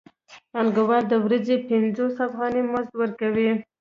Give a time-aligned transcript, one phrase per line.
[0.51, 3.51] پانګوال د ورځې پنځوس افغانۍ مزد ورکوي